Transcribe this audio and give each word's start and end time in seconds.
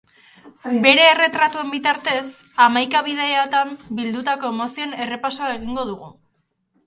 Bere 0.85 1.01
erretratuen 1.07 1.67
bitartez, 1.73 2.23
hamaika 2.65 3.03
bidaiatan 3.09 3.75
bildutako 3.99 4.53
emozioen 4.57 4.97
errepasoa 5.05 5.53
egingo 5.59 5.85
du. 5.91 5.99